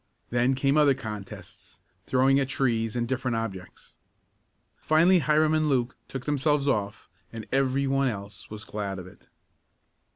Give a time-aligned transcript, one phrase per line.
[0.31, 3.97] Then came other contests, throwing at trees and different objects.
[4.79, 9.27] Finally Hiram and Luke took themselves off, and everyone else was glad of it.